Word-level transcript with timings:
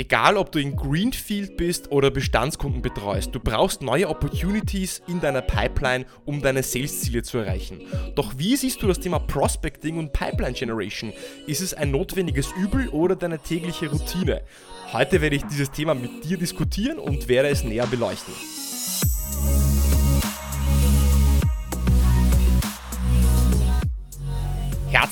Egal, 0.00 0.36
ob 0.36 0.52
du 0.52 0.60
in 0.60 0.76
Greenfield 0.76 1.56
bist 1.56 1.90
oder 1.90 2.12
Bestandskunden 2.12 2.82
betreust, 2.82 3.34
du 3.34 3.40
brauchst 3.40 3.82
neue 3.82 4.08
Opportunities 4.08 5.02
in 5.08 5.20
deiner 5.20 5.42
Pipeline, 5.42 6.06
um 6.24 6.40
deine 6.40 6.62
Sales-Ziele 6.62 7.24
zu 7.24 7.38
erreichen. 7.38 7.80
Doch 8.14 8.38
wie 8.38 8.54
siehst 8.54 8.80
du 8.80 8.86
das 8.86 9.00
Thema 9.00 9.18
Prospecting 9.18 9.98
und 9.98 10.12
Pipeline 10.12 10.52
Generation? 10.52 11.12
Ist 11.48 11.62
es 11.62 11.74
ein 11.74 11.90
notwendiges 11.90 12.52
Übel 12.52 12.88
oder 12.90 13.16
deine 13.16 13.40
tägliche 13.40 13.90
Routine? 13.90 14.42
Heute 14.92 15.20
werde 15.20 15.34
ich 15.34 15.42
dieses 15.46 15.72
Thema 15.72 15.94
mit 15.94 16.24
dir 16.24 16.38
diskutieren 16.38 17.00
und 17.00 17.26
werde 17.26 17.48
es 17.48 17.64
näher 17.64 17.88
beleuchten. 17.88 18.34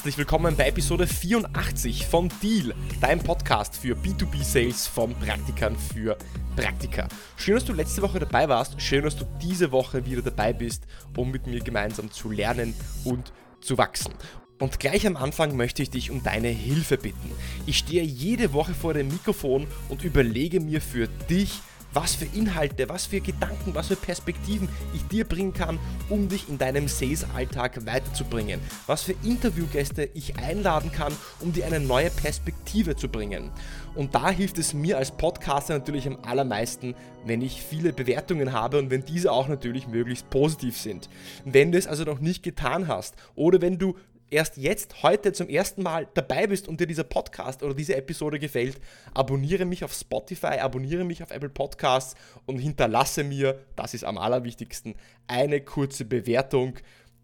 Herzlich 0.07 0.19
willkommen 0.19 0.55
bei 0.55 0.69
Episode 0.69 1.05
84 1.05 2.07
von 2.07 2.31
Deal, 2.41 2.73
deinem 3.01 3.19
Podcast 3.25 3.75
für 3.75 3.97
B2B-Sales 3.97 4.87
von 4.87 5.13
Praktikern 5.17 5.75
für 5.77 6.17
Praktika. 6.55 7.09
Schön, 7.37 7.57
dass 7.57 7.65
du 7.65 7.73
letzte 7.73 8.03
Woche 8.03 8.21
dabei 8.21 8.49
warst, 8.49 8.81
schön, 8.81 9.03
dass 9.03 9.17
du 9.17 9.25
diese 9.43 9.73
Woche 9.73 10.07
wieder 10.07 10.23
dabei 10.23 10.53
bist, 10.53 10.85
um 11.17 11.33
mit 11.33 11.49
mir 11.49 11.59
gemeinsam 11.59 12.13
zu 12.13 12.31
lernen 12.31 12.73
und 13.03 13.33
zu 13.61 13.79
wachsen. 13.79 14.15
Und 14.61 14.79
gleich 14.79 15.09
am 15.09 15.17
Anfang 15.17 15.57
möchte 15.57 15.83
ich 15.83 15.91
dich 15.91 16.13
um 16.13 16.23
deine 16.23 16.51
Hilfe 16.51 16.99
bitten. 16.99 17.33
Ich 17.67 17.79
stehe 17.79 18.05
jede 18.05 18.53
Woche 18.53 18.75
vor 18.75 18.95
dem 18.95 19.09
Mikrofon 19.09 19.67
und 19.89 20.05
überlege 20.05 20.61
mir 20.61 20.81
für 20.81 21.09
dich, 21.29 21.63
was 21.97 22.15
für 22.15 22.27
Inhalte, 22.37 22.91
was 22.91 23.07
für 23.07 23.21
Gedanken, 23.21 23.75
was 23.75 23.89
für 23.89 23.97
Perspektiven 23.97 24.69
ich 24.95 25.03
dir 25.09 25.25
bringen 25.25 25.55
kann, 25.55 25.79
um 26.11 26.29
dich 26.29 26.47
in 26.47 26.59
deinem 26.59 26.89
Sales-Alltag 26.89 27.87
weiterzubringen. 27.87 28.61
Was 28.87 29.05
für 29.05 29.15
Interviewgäste 29.25 30.11
ich 30.13 30.37
einladen 30.37 30.93
kann, 30.93 31.15
um 31.41 31.55
dir 31.55 31.65
eine 31.65 31.81
neue 31.81 32.11
Perspektive 32.11 32.97
zu 32.97 33.09
bringen. 33.09 33.51
Und 33.95 34.15
da 34.15 34.31
hilft 34.31 34.59
es 34.59 34.75
mir 34.75 34.99
als 34.99 35.11
Podcaster 35.11 35.73
natürlich 35.73 36.07
am 36.07 36.19
allermeisten, 36.21 36.95
wenn 37.25 37.41
ich 37.41 37.63
viele 37.63 37.95
Bewertungen 37.95 38.53
habe 38.53 38.79
und 38.79 38.91
wenn 38.91 39.07
diese 39.07 39.33
auch 39.33 39.49
natürlich 39.49 39.89
möglichst 39.89 40.29
positiv 40.29 40.77
sind. 40.77 41.09
Wenn 41.47 41.73
du 41.73 41.79
es 41.79 41.87
also 41.87 42.05
noch 42.05 42.21
nicht 42.21 42.43
getan 42.43 42.89
hast 42.89 43.15
oder 43.35 43.63
wenn 43.63 43.79
du 43.79 43.97
erst 44.31 44.57
jetzt, 44.57 45.03
heute 45.03 45.33
zum 45.33 45.49
ersten 45.49 45.83
Mal 45.83 46.09
dabei 46.15 46.47
bist 46.47 46.69
und 46.69 46.81
dir 46.81 46.87
dieser 46.87 47.05
Podcast 47.05 47.63
oder 47.63 47.75
diese 47.75 47.97
Episode 47.97 48.39
gefällt, 48.39 48.81
abonniere 49.15 49.65
mich 49.65 49.85
auf 49.85 49.93
Spotify, 49.93 50.59
abonniere 50.59 51.05
mich 51.05 51.23
auf 51.23 51.31
Apple 51.31 51.49
Podcasts 51.49 52.15
und 52.45 52.59
hinterlasse 52.59 53.25
mir, 53.25 53.61
das 53.77 53.95
ist 53.95 54.05
am 54.05 54.19
allerwichtigsten, 54.19 54.95
eine 55.27 55.61
kurze 55.61 56.05
Bewertung. 56.05 56.75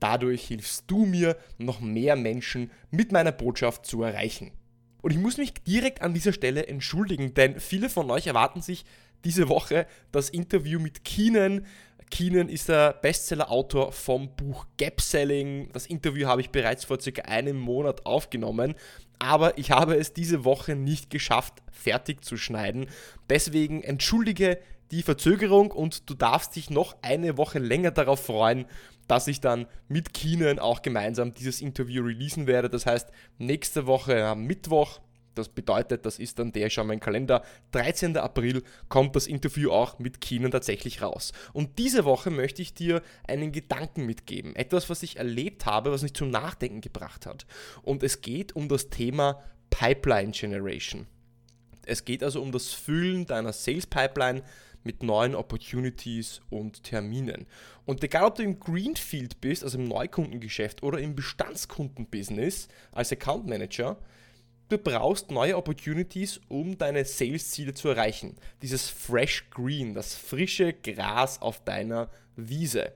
Dadurch 0.00 0.44
hilfst 0.44 0.84
du 0.88 1.06
mir, 1.06 1.36
noch 1.58 1.80
mehr 1.80 2.16
Menschen 2.16 2.70
mit 2.90 3.12
meiner 3.12 3.32
Botschaft 3.32 3.86
zu 3.86 4.02
erreichen. 4.02 4.52
Und 5.00 5.10
ich 5.10 5.18
muss 5.18 5.36
mich 5.36 5.54
direkt 5.54 6.02
an 6.02 6.14
dieser 6.14 6.32
Stelle 6.32 6.66
entschuldigen, 6.66 7.34
denn 7.34 7.58
viele 7.60 7.88
von 7.88 8.10
euch 8.10 8.28
erwarten 8.28 8.62
sich 8.62 8.84
diese 9.24 9.48
Woche 9.48 9.86
das 10.10 10.30
Interview 10.30 10.80
mit 10.80 11.04
Keenan, 11.04 11.66
Keenan 12.12 12.50
ist 12.50 12.68
der 12.68 12.92
Bestseller-Autor 12.92 13.90
vom 13.90 14.36
Buch 14.36 14.66
Gap 14.76 15.00
Selling. 15.00 15.70
Das 15.72 15.86
Interview 15.86 16.28
habe 16.28 16.42
ich 16.42 16.50
bereits 16.50 16.84
vor 16.84 17.00
circa 17.00 17.22
einem 17.22 17.58
Monat 17.58 18.04
aufgenommen, 18.04 18.74
aber 19.18 19.56
ich 19.56 19.70
habe 19.70 19.96
es 19.96 20.12
diese 20.12 20.44
Woche 20.44 20.76
nicht 20.76 21.08
geschafft, 21.08 21.54
fertig 21.70 22.22
zu 22.22 22.36
schneiden. 22.36 22.86
Deswegen 23.30 23.82
entschuldige 23.82 24.58
die 24.90 25.02
Verzögerung 25.02 25.70
und 25.70 26.10
du 26.10 26.12
darfst 26.12 26.54
dich 26.54 26.68
noch 26.68 26.96
eine 27.00 27.38
Woche 27.38 27.58
länger 27.58 27.92
darauf 27.92 28.26
freuen, 28.26 28.66
dass 29.08 29.26
ich 29.26 29.40
dann 29.40 29.66
mit 29.88 30.12
Keenan 30.12 30.58
auch 30.58 30.82
gemeinsam 30.82 31.32
dieses 31.32 31.62
Interview 31.62 32.04
releasen 32.04 32.46
werde. 32.46 32.68
Das 32.68 32.84
heißt, 32.84 33.08
nächste 33.38 33.86
Woche 33.86 34.22
am 34.26 34.44
Mittwoch 34.44 35.00
das 35.34 35.48
bedeutet, 35.48 36.06
das 36.06 36.18
ist 36.18 36.38
dann 36.38 36.52
der, 36.52 36.66
ich 36.66 36.74
schaue 36.74 36.84
meinen 36.84 37.00
Kalender, 37.00 37.42
13. 37.72 38.16
April 38.16 38.62
kommt 38.88 39.16
das 39.16 39.26
Interview 39.26 39.70
auch 39.70 39.98
mit 39.98 40.20
Keenan 40.20 40.50
tatsächlich 40.50 41.02
raus. 41.02 41.32
Und 41.52 41.78
diese 41.78 42.04
Woche 42.04 42.30
möchte 42.30 42.62
ich 42.62 42.74
dir 42.74 43.02
einen 43.26 43.52
Gedanken 43.52 44.06
mitgeben. 44.06 44.56
Etwas, 44.56 44.90
was 44.90 45.02
ich 45.02 45.16
erlebt 45.16 45.66
habe, 45.66 45.92
was 45.92 46.02
mich 46.02 46.14
zum 46.14 46.30
Nachdenken 46.30 46.80
gebracht 46.80 47.26
hat. 47.26 47.46
Und 47.82 48.02
es 48.02 48.20
geht 48.20 48.54
um 48.54 48.68
das 48.68 48.90
Thema 48.90 49.42
Pipeline 49.70 50.32
Generation. 50.32 51.06
Es 51.84 52.04
geht 52.04 52.22
also 52.22 52.40
um 52.40 52.52
das 52.52 52.68
Füllen 52.68 53.26
deiner 53.26 53.52
Sales 53.52 53.86
Pipeline 53.86 54.42
mit 54.84 55.02
neuen 55.02 55.34
Opportunities 55.34 56.40
und 56.50 56.82
Terminen. 56.82 57.46
Und 57.84 58.02
egal, 58.02 58.24
ob 58.24 58.36
du 58.36 58.42
im 58.42 58.58
Greenfield 58.58 59.40
bist, 59.40 59.64
also 59.64 59.78
im 59.78 59.84
Neukundengeschäft 59.84 60.82
oder 60.82 60.98
im 60.98 61.14
Bestandskundenbusiness 61.14 62.68
als 62.92 63.12
Account 63.12 63.46
Manager, 63.46 63.96
Du 64.72 64.78
brauchst 64.78 65.30
neue 65.30 65.58
Opportunities, 65.58 66.40
um 66.48 66.78
deine 66.78 67.04
Sales-Ziele 67.04 67.74
zu 67.74 67.90
erreichen. 67.90 68.36
Dieses 68.62 68.88
Fresh 68.88 69.50
Green, 69.50 69.92
das 69.92 70.14
frische 70.14 70.72
Gras 70.72 71.42
auf 71.42 71.62
deiner 71.62 72.08
Wiese. 72.36 72.94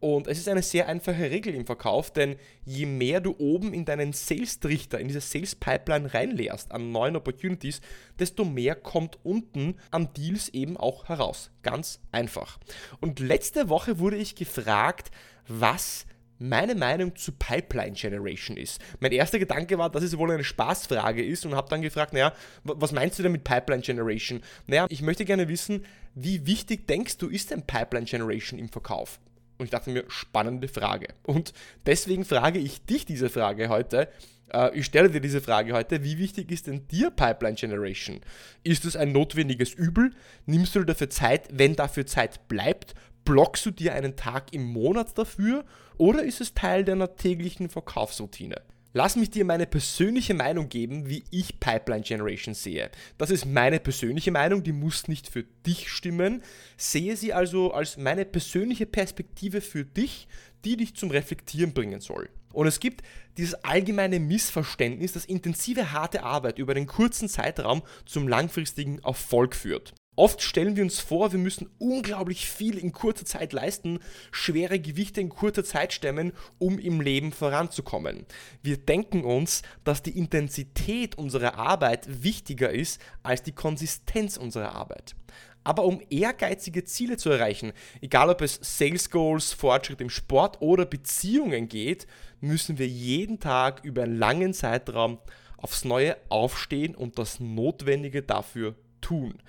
Und 0.00 0.26
es 0.26 0.36
ist 0.36 0.50
eine 0.50 0.60
sehr 0.60 0.86
einfache 0.86 1.30
Regel 1.30 1.54
im 1.54 1.64
Verkauf, 1.64 2.10
denn 2.10 2.36
je 2.66 2.84
mehr 2.84 3.22
du 3.22 3.34
oben 3.38 3.72
in 3.72 3.86
deinen 3.86 4.12
Sales-Trichter, 4.12 5.00
in 5.00 5.08
diese 5.08 5.22
Sales-Pipeline 5.22 6.12
reinleerst 6.12 6.70
an 6.72 6.92
neuen 6.92 7.16
Opportunities, 7.16 7.80
desto 8.18 8.44
mehr 8.44 8.74
kommt 8.74 9.18
unten 9.22 9.76
an 9.90 10.12
Deals 10.12 10.50
eben 10.50 10.76
auch 10.76 11.08
heraus. 11.08 11.50
Ganz 11.62 12.00
einfach. 12.12 12.58
Und 13.00 13.18
letzte 13.18 13.70
Woche 13.70 13.98
wurde 13.98 14.18
ich 14.18 14.34
gefragt, 14.34 15.10
was 15.48 16.04
meine 16.38 16.74
Meinung 16.74 17.14
zu 17.16 17.32
Pipeline 17.32 17.92
Generation 17.92 18.56
ist. 18.56 18.80
Mein 19.00 19.12
erster 19.12 19.38
Gedanke 19.38 19.78
war, 19.78 19.90
dass 19.90 20.02
es 20.02 20.16
wohl 20.18 20.30
eine 20.30 20.44
Spaßfrage 20.44 21.24
ist 21.24 21.46
und 21.46 21.54
habe 21.54 21.68
dann 21.68 21.82
gefragt, 21.82 22.12
naja, 22.12 22.32
was 22.64 22.92
meinst 22.92 23.18
du 23.18 23.22
denn 23.22 23.32
mit 23.32 23.44
Pipeline 23.44 23.82
Generation? 23.82 24.40
Naja, 24.66 24.86
ich 24.88 25.02
möchte 25.02 25.24
gerne 25.24 25.48
wissen, 25.48 25.84
wie 26.14 26.46
wichtig 26.46 26.86
denkst 26.86 27.18
du, 27.18 27.28
ist 27.28 27.50
denn 27.50 27.62
Pipeline 27.62 28.06
Generation 28.06 28.58
im 28.58 28.68
Verkauf? 28.68 29.18
Und 29.58 29.66
ich 29.66 29.70
dachte 29.70 29.90
mir, 29.90 30.04
spannende 30.08 30.68
Frage. 30.68 31.08
Und 31.22 31.52
deswegen 31.86 32.24
frage 32.24 32.58
ich 32.58 32.84
dich 32.84 33.06
diese 33.06 33.30
Frage 33.30 33.68
heute. 33.68 34.08
Äh, 34.52 34.76
ich 34.78 34.86
stelle 34.86 35.10
dir 35.10 35.20
diese 35.20 35.40
Frage 35.40 35.72
heute. 35.72 36.02
Wie 36.02 36.18
wichtig 36.18 36.50
ist 36.50 36.66
denn 36.66 36.86
dir 36.88 37.10
Pipeline 37.10 37.54
Generation? 37.54 38.20
Ist 38.62 38.84
es 38.84 38.96
ein 38.96 39.12
notwendiges 39.12 39.72
Übel? 39.72 40.10
Nimmst 40.46 40.74
du 40.74 40.84
dafür 40.84 41.10
Zeit, 41.10 41.48
wenn 41.52 41.76
dafür 41.76 42.06
Zeit 42.06 42.48
bleibt? 42.48 42.94
Blockst 43.24 43.64
du 43.64 43.70
dir 43.70 43.94
einen 43.94 44.16
Tag 44.16 44.52
im 44.52 44.64
Monat 44.64 45.16
dafür 45.16 45.64
oder 45.96 46.22
ist 46.24 46.40
es 46.40 46.54
Teil 46.54 46.84
deiner 46.84 47.16
täglichen 47.16 47.70
Verkaufsroutine? 47.70 48.62
Lass 48.96 49.16
mich 49.16 49.30
dir 49.30 49.44
meine 49.44 49.66
persönliche 49.66 50.34
Meinung 50.34 50.68
geben, 50.68 51.08
wie 51.08 51.24
ich 51.32 51.58
Pipeline 51.58 52.02
Generation 52.02 52.54
sehe. 52.54 52.90
Das 53.18 53.30
ist 53.30 53.44
meine 53.44 53.80
persönliche 53.80 54.30
Meinung, 54.30 54.62
die 54.62 54.72
muss 54.72 55.08
nicht 55.08 55.28
für 55.28 55.42
dich 55.66 55.88
stimmen. 55.88 56.42
Sehe 56.76 57.16
sie 57.16 57.32
also 57.32 57.72
als 57.72 57.96
meine 57.96 58.24
persönliche 58.24 58.86
Perspektive 58.86 59.62
für 59.62 59.84
dich, 59.84 60.28
die 60.64 60.76
dich 60.76 60.94
zum 60.94 61.10
Reflektieren 61.10 61.72
bringen 61.72 62.00
soll. 62.00 62.28
Und 62.52 62.68
es 62.68 62.78
gibt 62.78 63.02
dieses 63.36 63.54
allgemeine 63.64 64.20
Missverständnis, 64.20 65.12
dass 65.12 65.24
intensive 65.24 65.90
harte 65.90 66.22
Arbeit 66.22 66.60
über 66.60 66.72
einen 66.72 66.86
kurzen 66.86 67.28
Zeitraum 67.28 67.82
zum 68.06 68.28
langfristigen 68.28 69.00
Erfolg 69.00 69.56
führt. 69.56 69.92
Oft 70.16 70.42
stellen 70.42 70.76
wir 70.76 70.84
uns 70.84 71.00
vor, 71.00 71.32
wir 71.32 71.40
müssen 71.40 71.68
unglaublich 71.78 72.48
viel 72.48 72.78
in 72.78 72.92
kurzer 72.92 73.24
Zeit 73.24 73.52
leisten, 73.52 73.98
schwere 74.30 74.78
Gewichte 74.78 75.20
in 75.20 75.28
kurzer 75.28 75.64
Zeit 75.64 75.92
stemmen, 75.92 76.32
um 76.58 76.78
im 76.78 77.00
Leben 77.00 77.32
voranzukommen. 77.32 78.24
Wir 78.62 78.76
denken 78.76 79.24
uns, 79.24 79.62
dass 79.82 80.02
die 80.02 80.16
Intensität 80.16 81.18
unserer 81.18 81.56
Arbeit 81.56 82.22
wichtiger 82.22 82.70
ist 82.70 83.00
als 83.24 83.42
die 83.42 83.52
Konsistenz 83.52 84.36
unserer 84.36 84.74
Arbeit. 84.74 85.16
Aber 85.64 85.84
um 85.84 86.00
ehrgeizige 86.10 86.84
Ziele 86.84 87.16
zu 87.16 87.30
erreichen, 87.30 87.72
egal 88.02 88.28
ob 88.28 88.42
es 88.42 88.60
Sales 88.62 89.10
Goals, 89.10 89.52
Fortschritt 89.52 90.00
im 90.00 90.10
Sport 90.10 90.60
oder 90.60 90.84
Beziehungen 90.84 91.68
geht, 91.68 92.06
müssen 92.40 92.78
wir 92.78 92.86
jeden 92.86 93.40
Tag 93.40 93.82
über 93.82 94.02
einen 94.02 94.18
langen 94.18 94.52
Zeitraum 94.52 95.18
aufs 95.56 95.84
Neue 95.84 96.16
aufstehen 96.28 96.94
und 96.94 97.18
das 97.18 97.40
Notwendige 97.40 98.22
dafür 98.22 98.74
tun. 99.00 99.42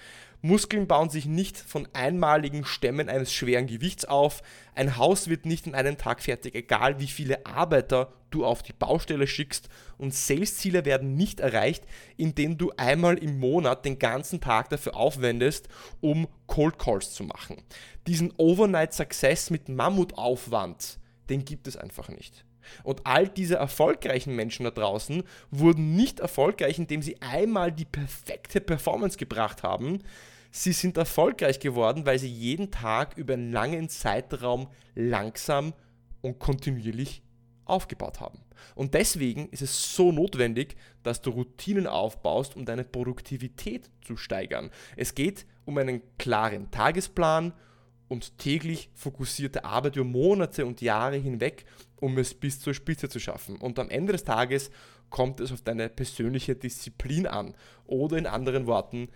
Muskeln 0.45 0.85
bauen 0.85 1.09
sich 1.09 1.25
nicht 1.25 1.57
von 1.57 1.87
einmaligen 1.93 2.65
Stämmen 2.65 3.09
eines 3.09 3.33
schweren 3.33 3.65
Gewichts 3.65 4.05
auf. 4.05 4.43
Ein 4.75 4.97
Haus 4.97 5.27
wird 5.27 5.45
nicht 5.45 5.65
in 5.65 5.73
einem 5.73 5.97
Tag 5.97 6.21
fertig, 6.21 6.53
egal 6.53 6.99
wie 6.99 7.07
viele 7.07 7.45
Arbeiter 7.45 8.13
du 8.29 8.45
auf 8.45 8.61
die 8.61 8.73
Baustelle 8.73 9.25
schickst. 9.25 9.69
Und 9.97 10.13
Sales-Ziele 10.13 10.85
werden 10.85 11.15
nicht 11.15 11.39
erreicht, 11.39 11.85
indem 12.15 12.59
du 12.59 12.71
einmal 12.77 13.17
im 13.17 13.39
Monat 13.39 13.85
den 13.85 13.97
ganzen 13.97 14.39
Tag 14.39 14.69
dafür 14.69 14.95
aufwendest, 14.95 15.67
um 15.99 16.27
Cold 16.45 16.77
Calls 16.77 17.13
zu 17.13 17.23
machen. 17.23 17.63
Diesen 18.05 18.31
Overnight 18.37 18.93
Success 18.93 19.49
mit 19.49 19.67
Mammutaufwand, 19.67 20.99
den 21.29 21.43
gibt 21.43 21.67
es 21.67 21.75
einfach 21.75 22.09
nicht. 22.09 22.45
Und 22.83 23.01
all 23.05 23.27
diese 23.27 23.55
erfolgreichen 23.55 24.35
Menschen 24.35 24.63
da 24.65 24.71
draußen 24.71 25.23
wurden 25.49 25.95
nicht 25.95 26.19
erfolgreich, 26.19 26.77
indem 26.77 27.01
sie 27.01 27.21
einmal 27.21 27.71
die 27.71 27.85
perfekte 27.85 28.61
Performance 28.61 29.17
gebracht 29.17 29.63
haben, 29.63 30.03
Sie 30.57 30.71
sind 30.71 30.95
erfolgreich 30.95 31.59
geworden, 31.59 32.05
weil 32.05 32.17
sie 32.17 32.29
jeden 32.29 32.71
Tag 32.71 33.17
über 33.17 33.33
einen 33.33 33.51
langen 33.51 33.89
Zeitraum 33.89 34.69
langsam 34.95 35.73
und 36.21 36.39
kontinuierlich 36.39 37.23
aufgebaut 37.65 38.21
haben. 38.21 38.39
Und 38.73 38.93
deswegen 38.93 39.49
ist 39.49 39.61
es 39.61 39.93
so 39.93 40.13
notwendig, 40.13 40.77
dass 41.03 41.21
du 41.21 41.31
Routinen 41.31 41.87
aufbaust, 41.87 42.55
um 42.55 42.63
deine 42.63 42.85
Produktivität 42.85 43.89
zu 43.99 44.15
steigern. 44.15 44.71
Es 44.95 45.13
geht 45.13 45.45
um 45.65 45.77
einen 45.77 46.01
klaren 46.17 46.71
Tagesplan 46.71 47.51
und 48.07 48.37
täglich 48.37 48.89
fokussierte 48.93 49.65
Arbeit 49.65 49.97
über 49.97 50.05
Monate 50.05 50.65
und 50.65 50.79
Jahre 50.79 51.17
hinweg, 51.17 51.65
um 51.97 52.17
es 52.17 52.33
bis 52.33 52.61
zur 52.61 52.73
Spitze 52.73 53.09
zu 53.09 53.19
schaffen. 53.19 53.57
Und 53.57 53.77
am 53.77 53.89
Ende 53.89 54.13
des 54.13 54.23
Tages 54.23 54.71
kommt 55.09 55.41
es 55.41 55.51
auf 55.51 55.63
deine 55.63 55.89
persönliche 55.89 56.55
Disziplin 56.55 57.27
an 57.27 57.55
oder 57.87 58.17
in 58.17 58.25
anderen 58.25 58.67
Worten 58.67 59.09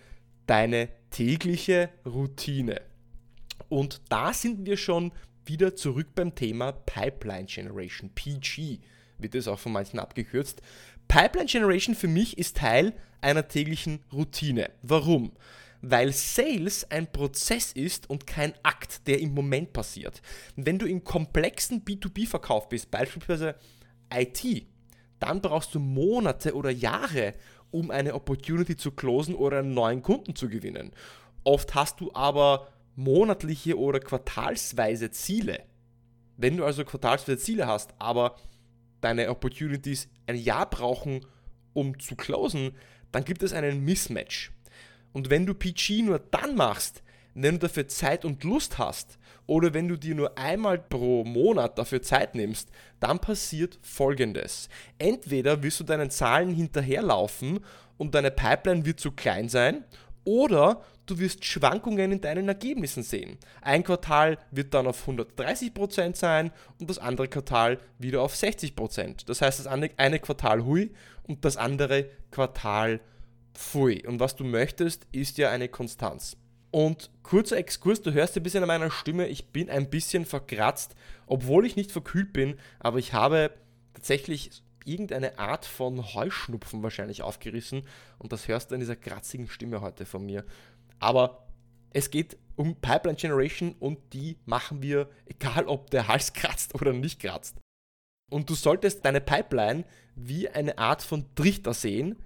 deine 0.49 0.89
tägliche 1.11 1.89
Routine. 2.05 2.81
Und 3.69 4.01
da 4.09 4.33
sind 4.33 4.65
wir 4.65 4.77
schon 4.77 5.11
wieder 5.45 5.75
zurück 5.75 6.09
beim 6.15 6.33
Thema 6.35 6.71
Pipeline 6.71 7.45
Generation, 7.45 8.09
PG 8.13 8.79
wird 9.19 9.35
es 9.35 9.47
auch 9.47 9.59
von 9.59 9.73
manchen 9.73 9.99
abgekürzt. 9.99 10.61
Pipeline 11.07 11.47
Generation 11.47 11.95
für 11.95 12.07
mich 12.07 12.37
ist 12.37 12.57
Teil 12.57 12.93
einer 13.21 13.47
täglichen 13.47 13.99
Routine. 14.11 14.71
Warum? 14.81 15.33
Weil 15.81 16.11
Sales 16.11 16.89
ein 16.89 17.11
Prozess 17.11 17.71
ist 17.71 18.09
und 18.09 18.27
kein 18.27 18.53
Akt, 18.63 19.07
der 19.07 19.19
im 19.19 19.33
Moment 19.33 19.73
passiert. 19.73 20.21
Wenn 20.55 20.79
du 20.79 20.85
im 20.85 21.03
komplexen 21.03 21.83
B2B-Verkauf 21.83 22.69
bist, 22.69 22.91
beispielsweise 22.91 23.55
IT, 24.13 24.65
dann 25.19 25.41
brauchst 25.41 25.75
du 25.75 25.79
Monate 25.79 26.53
oder 26.55 26.69
Jahre, 26.69 27.33
um 27.71 27.91
eine 27.91 28.15
Opportunity 28.15 28.75
zu 28.75 28.91
closen 28.91 29.35
oder 29.35 29.59
einen 29.59 29.73
neuen 29.73 30.01
Kunden 30.01 30.35
zu 30.35 30.49
gewinnen. 30.49 30.91
Oft 31.43 31.75
hast 31.75 31.99
du 32.01 32.11
aber 32.13 32.67
monatliche 32.95 33.77
oder 33.77 33.99
quartalsweise 33.99 35.11
Ziele. 35.11 35.63
Wenn 36.37 36.57
du 36.57 36.65
also 36.65 36.83
quartalsweise 36.83 37.37
Ziele 37.37 37.67
hast, 37.67 37.93
aber 37.99 38.35
deine 39.01 39.29
Opportunities 39.29 40.09
ein 40.27 40.35
Jahr 40.35 40.69
brauchen, 40.69 41.25
um 41.73 41.99
zu 41.99 42.15
closen, 42.15 42.75
dann 43.11 43.23
gibt 43.23 43.43
es 43.43 43.53
einen 43.53 43.83
Mismatch. 43.83 44.51
Und 45.13 45.29
wenn 45.29 45.45
du 45.45 45.53
PG 45.53 46.03
nur 46.03 46.19
dann 46.19 46.55
machst, 46.55 47.03
wenn 47.43 47.55
du 47.55 47.59
dafür 47.59 47.87
Zeit 47.87 48.25
und 48.25 48.43
Lust 48.43 48.77
hast 48.77 49.17
oder 49.47 49.73
wenn 49.73 49.87
du 49.87 49.97
dir 49.97 50.15
nur 50.15 50.37
einmal 50.37 50.77
pro 50.77 51.23
Monat 51.23 51.77
dafür 51.77 52.01
Zeit 52.01 52.35
nimmst, 52.35 52.69
dann 52.99 53.19
passiert 53.19 53.79
Folgendes. 53.81 54.69
Entweder 54.97 55.63
wirst 55.63 55.79
du 55.79 55.83
deinen 55.83 56.11
Zahlen 56.11 56.53
hinterherlaufen 56.53 57.59
und 57.97 58.15
deine 58.15 58.31
Pipeline 58.31 58.85
wird 58.85 58.99
zu 58.99 59.11
klein 59.11 59.49
sein 59.49 59.83
oder 60.23 60.83
du 61.05 61.17
wirst 61.17 61.43
Schwankungen 61.43 62.11
in 62.11 62.21
deinen 62.21 62.47
Ergebnissen 62.47 63.03
sehen. 63.03 63.37
Ein 63.61 63.83
Quartal 63.83 64.37
wird 64.51 64.73
dann 64.73 64.87
auf 64.87 65.07
130% 65.07 66.15
sein 66.15 66.51
und 66.79 66.89
das 66.89 66.99
andere 66.99 67.27
Quartal 67.27 67.79
wieder 67.97 68.21
auf 68.21 68.35
60%. 68.35 69.25
Das 69.25 69.41
heißt, 69.41 69.59
das 69.59 69.67
eine 69.67 70.19
Quartal 70.19 70.65
hui 70.65 70.91
und 71.23 71.43
das 71.45 71.57
andere 71.57 72.09
Quartal 72.31 73.01
pfui. 73.55 74.05
Und 74.05 74.19
was 74.19 74.35
du 74.35 74.43
möchtest, 74.43 75.07
ist 75.11 75.37
ja 75.37 75.49
eine 75.49 75.67
Konstanz. 75.67 76.37
Und 76.71 77.09
kurzer 77.23 77.57
Exkurs, 77.57 78.01
du 78.01 78.13
hörst 78.13 78.37
ein 78.37 78.43
bisschen 78.43 78.63
an 78.63 78.67
meiner 78.67 78.91
Stimme, 78.91 79.27
ich 79.27 79.47
bin 79.47 79.69
ein 79.69 79.89
bisschen 79.89 80.25
verkratzt, 80.25 80.95
obwohl 81.25 81.65
ich 81.65 81.75
nicht 81.75 81.91
verkühlt 81.91 82.31
bin, 82.31 82.59
aber 82.79 82.99
ich 82.99 83.13
habe 83.13 83.51
tatsächlich 83.93 84.63
irgendeine 84.85 85.39
Art 85.39 85.65
von 85.65 86.13
Heuschnupfen 86.13 86.83
wahrscheinlich 86.83 87.21
aufgerissen 87.21 87.83
und 88.17 88.31
das 88.31 88.47
hörst 88.47 88.71
du 88.71 88.75
in 88.75 88.81
dieser 88.81 88.95
kratzigen 88.95 89.47
Stimme 89.47 89.81
heute 89.81 90.05
von 90.05 90.25
mir. 90.25 90.45
Aber 90.99 91.47
es 91.91 92.11
geht 92.11 92.37
um 92.55 92.75
Pipeline 92.75 93.17
Generation 93.17 93.75
und 93.79 93.99
die 94.13 94.37
machen 94.45 94.81
wir, 94.81 95.09
egal 95.25 95.65
ob 95.65 95.89
der 95.89 96.07
Hals 96.07 96.33
kratzt 96.33 96.75
oder 96.75 96.93
nicht 96.93 97.19
kratzt. 97.19 97.57
Und 98.29 98.49
du 98.49 98.53
solltest 98.53 99.05
deine 99.05 99.21
Pipeline 99.21 99.85
wie 100.15 100.49
eine 100.49 100.77
Art 100.77 101.01
von 101.01 101.25
Trichter 101.35 101.73
sehen, 101.73 102.17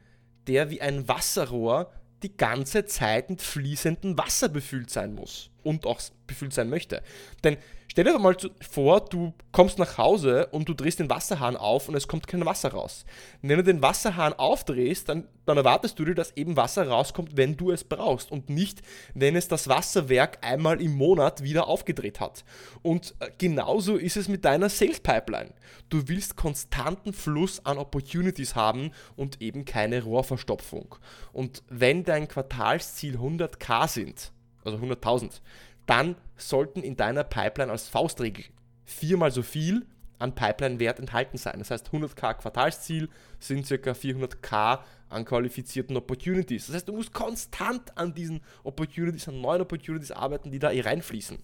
der 0.47 0.69
wie 0.69 0.81
ein 0.81 1.07
Wasserrohr 1.07 1.93
die 2.23 2.35
ganze 2.35 2.85
Zeit 2.85 3.29
mit 3.29 3.41
fließendem 3.41 4.17
Wasser 4.17 4.49
befüllt 4.49 4.89
sein 4.89 5.13
muss 5.13 5.52
und 5.63 5.85
auch 5.85 5.99
befüllt 6.27 6.53
sein 6.53 6.69
möchte. 6.69 7.01
Denn 7.43 7.57
stell 7.87 8.05
dir 8.05 8.17
mal 8.17 8.35
vor, 8.61 9.01
du 9.05 9.33
kommst 9.51 9.77
nach 9.77 9.97
Hause 9.97 10.47
und 10.47 10.67
du 10.69 10.73
drehst 10.73 10.99
den 10.99 11.09
Wasserhahn 11.09 11.55
auf 11.55 11.89
und 11.89 11.95
es 11.95 12.07
kommt 12.07 12.27
kein 12.27 12.45
Wasser 12.45 12.71
raus. 12.71 13.05
Wenn 13.41 13.57
du 13.57 13.63
den 13.63 13.81
Wasserhahn 13.81 14.33
aufdrehst, 14.33 15.09
dann, 15.09 15.27
dann 15.45 15.57
erwartest 15.57 15.99
du 15.99 16.05
dir, 16.05 16.15
dass 16.15 16.35
eben 16.35 16.55
Wasser 16.55 16.87
rauskommt, 16.87 17.37
wenn 17.37 17.57
du 17.57 17.71
es 17.71 17.83
brauchst 17.83 18.31
und 18.31 18.49
nicht, 18.49 18.81
wenn 19.13 19.35
es 19.35 19.47
das 19.47 19.67
Wasserwerk 19.67 20.39
einmal 20.41 20.81
im 20.81 20.95
Monat 20.95 21.43
wieder 21.43 21.67
aufgedreht 21.67 22.19
hat. 22.19 22.43
Und 22.81 23.15
äh, 23.19 23.29
genauso 23.37 23.97
ist 23.97 24.17
es 24.17 24.27
mit 24.27 24.45
deiner 24.45 24.69
Sales 24.69 24.99
Pipeline. 24.99 25.51
Du 25.89 26.07
willst 26.07 26.35
konstanten 26.35 27.13
Fluss 27.13 27.65
an 27.65 27.77
Opportunities 27.77 28.55
haben 28.55 28.91
und 29.15 29.41
eben 29.41 29.65
keine 29.65 30.03
Rohrverstopfung. 30.03 30.95
Und 31.31 31.63
wenn 31.69 32.03
dein 32.03 32.27
Quartalsziel 32.27 33.17
100k 33.17 33.87
sind, 33.87 34.31
also 34.65 34.77
100.000, 34.77 35.41
dann 35.85 36.15
sollten 36.37 36.81
in 36.81 36.95
deiner 36.95 37.23
Pipeline 37.23 37.71
als 37.71 37.87
Faustregel 37.87 38.45
viermal 38.85 39.31
so 39.31 39.41
viel 39.41 39.85
an 40.19 40.35
Pipeline-Wert 40.35 40.99
enthalten 40.99 41.37
sein. 41.37 41.59
Das 41.59 41.71
heißt, 41.71 41.89
100k 41.89 42.35
Quartalsziel 42.35 43.09
sind 43.39 43.67
ca. 43.67 43.91
400k 43.91 44.79
an 45.09 45.25
qualifizierten 45.25 45.97
Opportunities. 45.97 46.67
Das 46.67 46.75
heißt, 46.75 46.87
du 46.87 46.93
musst 46.93 47.13
konstant 47.13 47.97
an 47.97 48.13
diesen 48.13 48.41
Opportunities, 48.63 49.27
an 49.27 49.41
neuen 49.41 49.61
Opportunities 49.61 50.11
arbeiten, 50.11 50.51
die 50.51 50.59
da 50.59 50.71
eh 50.71 50.81
reinfließen. 50.81 51.37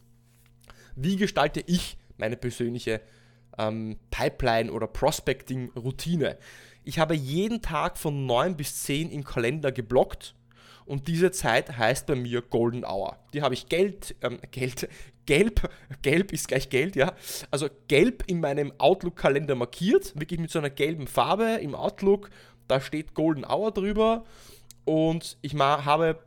Wie 0.95 1.18
gestalte 1.18 1.62
ich 1.66 1.98
meine 2.18 2.38
persönliche 2.38 3.01
ähm, 3.57 3.98
Pipeline- 4.12 4.71
oder 4.71 4.88
Prospecting-Routine? 4.88 6.38
Ich 6.86 7.00
habe 7.00 7.16
jeden 7.16 7.62
Tag 7.62 7.98
von 7.98 8.25
9 8.25 8.56
bis 8.56 8.83
10 8.83 9.12
im 9.12 9.24
Kalender 9.24 9.71
geblockt 9.71 10.36
und 10.86 11.07
diese 11.07 11.31
Zeit 11.31 11.77
heißt 11.77 12.07
bei 12.07 12.16
mir 12.16 12.42
Golden 12.42 12.83
Hour. 12.83 13.18
Die 13.33 13.42
habe 13.42 13.54
ich 13.54 13.69
Geld, 13.69 14.16
ähm, 14.21 14.39
Geld, 14.51 14.89
gelb, 15.25 15.69
gelb 16.01 16.33
ist 16.33 16.48
gleich 16.48 16.69
Geld, 16.69 16.95
ja. 16.95 17.13
Also 17.51 17.68
gelb 17.88 18.24
in 18.27 18.39
meinem 18.39 18.74
Outlook-Kalender 18.77 19.56
markiert, 19.56 20.19
wirklich 20.19 20.39
mit 20.39 20.51
so 20.51 20.60
einer 20.60 20.69
gelben 20.69 21.07
Farbe 21.07 21.60
im 21.62 21.75
Outlook. 21.75 22.30
Da 22.68 22.81
steht 22.81 23.13
Golden 23.13 23.45
Hour 23.45 23.71
drüber 23.71 24.25
und 24.86 25.38
ich 25.42 25.56
habe 25.56 26.19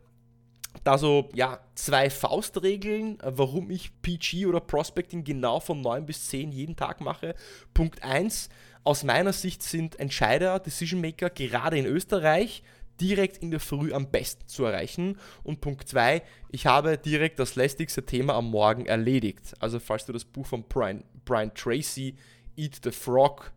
da 0.85 0.99
so 0.99 1.29
ja, 1.35 1.61
zwei 1.75 2.11
Faustregeln, 2.11 3.19
warum 3.23 3.71
ich 3.71 3.91
PG 4.03 4.47
oder 4.47 4.61
Prospecting 4.61 5.25
genau 5.25 5.61
von 5.61 5.81
9 5.81 6.06
bis 6.06 6.29
10 6.29 6.53
jeden 6.53 6.77
Tag 6.77 7.00
mache. 7.00 7.35
Punkt 7.75 8.03
1, 8.03 8.49
aus 8.85 9.05
meiner 9.05 9.33
Sicht 9.33 9.62
sind 9.62 9.99
Entscheider, 10.00 10.59
Decision 10.59 11.00
Maker 11.00 11.31
gerade 11.31 11.79
in 11.79 11.87
Österreich 11.87 12.62
direkt 13.00 13.39
in 13.39 13.50
der 13.50 13.61
Früh 13.61 13.93
am 13.93 14.11
besten 14.11 14.47
zu 14.47 14.65
erreichen. 14.65 15.19
Und 15.43 15.61
Punkt 15.61 15.89
2, 15.89 16.23
ich 16.50 16.67
habe 16.67 16.99
direkt 16.99 17.39
das 17.39 17.56
lästigste 17.56 18.05
Thema 18.05 18.34
am 18.34 18.51
Morgen 18.51 18.87
erledigt. 18.87 19.55
Also 19.58 19.81
falls 19.81 20.06
du 20.06 20.13
das 20.13 20.25
Buch 20.25 20.46
von 20.46 20.65
Brian, 20.69 21.05
Brian 21.25 21.53
Tracy, 21.55 22.15
Eat 22.56 22.81
the 22.84 22.91
Frog, 22.91 23.53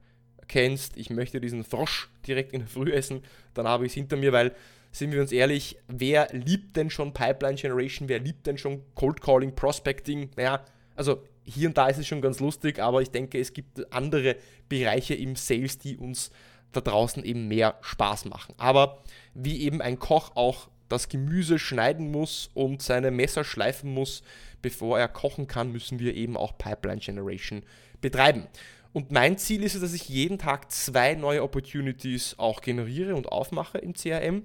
kennst, 0.48 0.98
ich 0.98 1.10
möchte 1.10 1.42
diesen 1.42 1.64
Frosch 1.64 2.10
direkt 2.28 2.54
in 2.54 2.62
der 2.62 2.70
Früh 2.70 2.92
essen, 2.92 3.22
dann 3.54 3.68
habe 3.68 3.86
ich 3.86 3.92
es 3.92 3.96
hinter 3.96 4.16
mir, 4.16 4.32
weil, 4.32 4.56
sind 4.92 5.12
wir 5.12 5.22
uns 5.22 5.32
ehrlich, 5.32 5.78
wer 5.88 6.30
liebt 6.32 6.78
denn 6.78 6.90
schon 6.90 7.14
Pipeline 7.14 7.56
Generation, 7.56 8.08
wer 8.08 8.20
liebt 8.20 8.48
denn 8.48 8.58
schon 8.58 8.84
Cold 8.94 9.22
Calling, 9.22 9.54
Prospecting? 9.54 10.30
Naja, 10.38 10.64
also 10.96 11.22
hier 11.44 11.68
und 11.68 11.78
da 11.78 11.88
ist 11.88 11.98
es 11.98 12.08
schon 12.08 12.22
ganz 12.22 12.40
lustig, 12.40 12.80
aber 12.80 13.02
ich 13.02 13.12
denke, 13.12 13.40
es 13.40 13.54
gibt 13.54 13.92
andere 13.94 14.38
Bereiche 14.70 15.14
im 15.14 15.36
Sales, 15.36 15.78
die 15.78 15.98
uns 15.98 16.32
da 16.72 16.82
draußen 16.82 17.24
eben 17.24 17.48
mehr 17.48 17.76
Spaß 17.82 18.26
machen. 18.26 18.54
Aber 18.58 19.04
wie 19.34 19.62
eben 19.62 19.82
ein 19.82 20.00
Koch 20.00 20.36
auch 20.36 20.70
das 20.90 21.10
Gemüse 21.10 21.58
schneiden 21.58 22.12
muss 22.12 22.52
und 22.54 22.82
seine 22.82 23.12
Messer 23.12 23.44
schleifen 23.44 23.94
muss, 23.94 24.24
bevor 24.62 25.00
er 25.00 25.08
kochen 25.08 25.48
kann, 25.48 25.72
müssen 25.72 26.00
wir 26.00 26.16
eben 26.16 26.38
auch 26.38 26.58
Pipeline 26.58 27.00
Generation 27.00 27.64
betreiben. 28.02 28.48
Und 28.94 29.12
mein 29.12 29.38
Ziel 29.38 29.64
ist 29.64 29.76
es, 29.76 29.82
dass 29.82 29.94
ich 29.94 30.08
jeden 30.08 30.38
Tag 30.38 30.72
zwei 30.72 31.16
neue 31.16 31.44
Opportunities 31.44 32.36
auch 32.38 32.62
generiere 32.62 33.16
und 33.16 33.28
aufmache 33.28 33.78
im 33.78 33.94
CRM. 33.94 34.44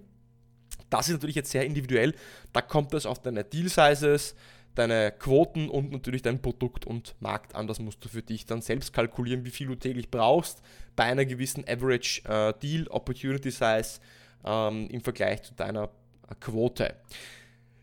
Das 0.89 1.09
ist 1.09 1.15
natürlich 1.15 1.37
jetzt 1.37 1.53
sehr 1.53 1.65
individuell. 1.65 2.15
Da 2.53 2.61
kommt 2.61 2.93
es 2.95 3.07
auf 3.07 3.23
deine 3.23 3.45
Deal 3.45 3.69
Sizes, 3.69 4.35
deine 4.75 5.13
Quoten 5.13 5.69
und 5.69 5.91
natürlich 5.93 6.23
dein 6.23 6.41
Produkt 6.41 6.87
und 6.87 7.15
Markt 7.21 7.55
an. 7.55 7.67
Das 7.67 7.79
musst 7.79 8.05
du 8.05 8.09
für 8.09 8.23
dich 8.23 8.47
dann 8.47 8.63
selbst 8.63 8.93
kalkulieren, 8.93 9.45
wie 9.45 9.51
viel 9.51 9.67
du 9.67 9.75
täglich 9.75 10.11
brauchst 10.11 10.63
bei 10.97 11.05
einer 11.05 11.25
gewissen 11.25 11.65
Average 11.69 12.23
äh, 12.29 12.53
Deal 12.61 12.87
Opportunity 12.89 13.51
Size 13.51 14.01
ähm, 14.45 14.89
im 14.91 15.01
Vergleich 15.01 15.43
zu 15.43 15.55
deiner 15.55 15.85
äh, 16.29 16.35
Quote. 16.41 16.95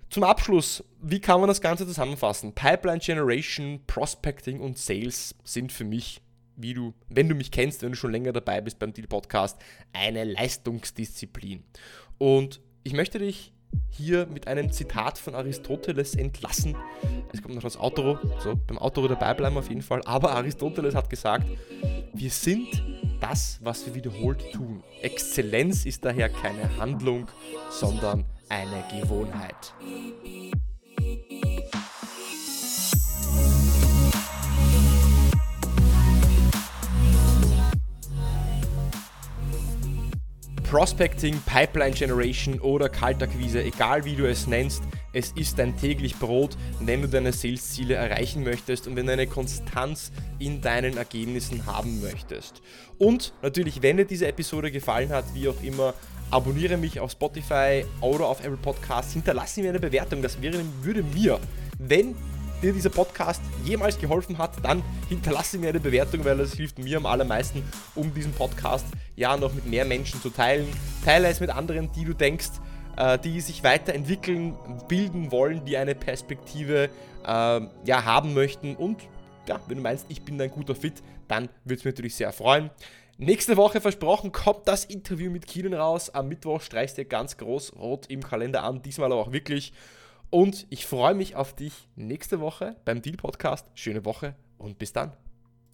Zum 0.09 0.23
Abschluss, 0.23 0.83
wie 1.01 1.19
kann 1.19 1.41
man 1.41 1.49
das 1.49 1.59
Ganze 1.59 1.85
zusammenfassen? 1.85 2.53
Pipeline 2.53 2.99
Generation, 2.99 3.81
Prospecting 3.87 4.61
und 4.61 4.77
Sales 4.77 5.35
sind 5.43 5.73
für 5.73 5.83
mich, 5.83 6.21
wie 6.55 6.73
du, 6.73 6.93
wenn 7.09 7.27
du 7.27 7.35
mich 7.35 7.51
kennst, 7.51 7.81
wenn 7.81 7.91
du 7.91 7.97
schon 7.97 8.13
länger 8.13 8.31
dabei 8.31 8.61
bist 8.61 8.79
beim 8.79 8.93
Deal 8.93 9.07
Podcast, 9.07 9.59
eine 9.91 10.23
Leistungsdisziplin. 10.23 11.65
Und 12.17 12.61
ich 12.83 12.93
möchte 12.93 13.19
dich 13.19 13.51
hier 13.97 14.27
mit 14.27 14.47
einem 14.47 14.71
Zitat 14.71 15.17
von 15.17 15.35
Aristoteles 15.35 16.15
entlassen. 16.15 16.75
Es 17.33 17.41
kommt 17.41 17.55
noch 17.55 17.63
das 17.63 17.77
Outro, 17.79 18.19
so 18.39 18.55
beim 18.67 18.77
Outro 18.77 19.07
dabei 19.07 19.33
bleiben 19.33 19.57
auf 19.57 19.69
jeden 19.69 19.81
Fall. 19.81 20.01
Aber 20.05 20.31
Aristoteles 20.31 20.95
hat 20.95 21.09
gesagt, 21.09 21.45
Wir 22.13 22.31
sind 22.31 22.83
das, 23.19 23.59
was 23.61 23.85
wir 23.85 23.93
wiederholt 23.93 24.51
tun. 24.51 24.83
Exzellenz 25.01 25.85
ist 25.85 26.03
daher 26.03 26.29
keine 26.29 26.77
Handlung, 26.77 27.27
sondern 27.69 28.25
eine 28.49 28.83
Gewohnheit. 28.99 29.73
Prospecting, 40.77 41.41
Pipeline 41.47 41.95
Generation 41.95 42.59
oder 42.59 42.87
Kaltakquise, 42.87 43.63
egal 43.63 44.05
wie 44.05 44.15
du 44.15 44.29
es 44.29 44.45
nennst, 44.45 44.83
es 45.11 45.31
ist 45.31 45.57
dein 45.57 45.75
täglich 45.75 46.15
Brot, 46.17 46.55
wenn 46.79 47.01
du 47.01 47.09
deine 47.09 47.33
Sales-Ziele 47.33 47.95
erreichen 47.95 48.43
möchtest 48.43 48.87
und 48.87 48.95
wenn 48.95 49.07
du 49.07 49.13
eine 49.13 49.25
Konstanz 49.25 50.11
in 50.37 50.61
deinen 50.61 50.95
Ergebnissen 50.95 51.65
haben 51.65 51.99
möchtest. 51.99 52.61
Und 52.99 53.33
natürlich, 53.41 53.81
wenn 53.81 53.97
dir 53.97 54.05
diese 54.05 54.27
Episode 54.27 54.69
gefallen 54.69 55.09
hat, 55.09 55.25
wie 55.33 55.47
auch 55.47 55.63
immer, 55.63 55.95
abonniere 56.29 56.77
mich 56.77 56.99
auf 56.99 57.09
Spotify 57.09 57.83
oder 57.99 58.27
auf 58.27 58.41
Apple 58.41 58.57
Podcasts, 58.57 59.13
hinterlasse 59.13 59.61
mir 59.61 59.69
eine 59.69 59.79
Bewertung, 59.79 60.21
das 60.21 60.39
wäre, 60.43 60.61
würde 60.83 61.01
mir, 61.01 61.39
wenn 61.79 62.13
dir 62.61 62.73
dieser 62.73 62.89
Podcast 62.89 63.41
jemals 63.63 63.99
geholfen 63.99 64.37
hat, 64.37 64.51
dann 64.63 64.83
hinterlasse 65.09 65.57
mir 65.57 65.69
eine 65.69 65.79
Bewertung, 65.79 66.25
weil 66.25 66.37
das 66.37 66.53
hilft 66.53 66.79
mir 66.79 66.97
am 66.97 67.05
allermeisten, 67.05 67.63
um 67.95 68.13
diesen 68.13 68.33
Podcast 68.33 68.85
ja 69.15 69.37
noch 69.37 69.53
mit 69.53 69.65
mehr 69.65 69.85
Menschen 69.85 70.21
zu 70.21 70.29
teilen. 70.29 70.67
Teile 71.05 71.27
es 71.27 71.39
mit 71.39 71.49
anderen, 71.49 71.91
die 71.91 72.05
du 72.05 72.13
denkst, 72.13 72.49
äh, 72.97 73.19
die 73.19 73.41
sich 73.41 73.63
weiterentwickeln, 73.63 74.55
bilden 74.87 75.31
wollen, 75.31 75.65
die 75.65 75.77
eine 75.77 75.95
Perspektive 75.95 76.89
äh, 77.25 77.27
ja, 77.27 78.05
haben 78.05 78.33
möchten. 78.33 78.75
Und 78.75 79.01
ja, 79.47 79.59
wenn 79.67 79.77
du 79.77 79.83
meinst, 79.83 80.05
ich 80.09 80.23
bin 80.23 80.41
ein 80.41 80.51
guter 80.51 80.75
Fit, 80.75 81.03
dann 81.27 81.49
würde 81.63 81.79
es 81.79 81.85
mich 81.85 81.93
natürlich 81.93 82.15
sehr 82.15 82.31
freuen. 82.31 82.69
Nächste 83.19 83.57
Woche 83.57 83.81
versprochen 83.81 84.31
kommt 84.31 84.67
das 84.67 84.85
Interview 84.85 85.31
mit 85.31 85.47
Keenan 85.47 85.73
raus. 85.73 86.11
Am 86.11 86.27
Mittwoch 86.27 86.61
streichst 86.61 86.99
du 86.99 87.05
ganz 87.05 87.37
groß 87.37 87.75
rot 87.75 88.05
im 88.09 88.21
Kalender 88.21 88.63
an, 88.63 88.81
diesmal 88.83 89.11
aber 89.11 89.21
auch 89.21 89.31
wirklich. 89.31 89.73
Und 90.29 90.67
ich 90.69 90.85
freue 90.85 91.15
mich 91.15 91.35
auf 91.35 91.55
dich 91.55 91.87
nächste 91.95 92.39
Woche 92.39 92.75
beim 92.85 93.01
Deal 93.01 93.15
Podcast. 93.15 93.71
Schöne 93.75 94.03
Woche 94.03 94.35
und 94.57 94.77
bis 94.77 94.91
dann. 94.91 95.13